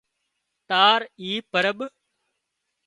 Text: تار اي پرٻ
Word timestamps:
تار 0.69 0.99
اي 1.19 1.29
پرٻ 1.51 1.77